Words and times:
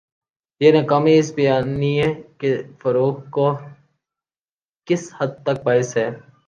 یہ 0.61 0.71
ناکامی 0.71 1.13
اس 1.17 1.29
بیانیے 1.35 2.07
کے 2.39 2.51
فروغ 2.79 3.13
کا 3.29 3.49
کس 4.87 5.03
حد 5.17 5.31
تک 5.43 5.57
باعث 5.63 5.95
ہے؟ 5.97 6.09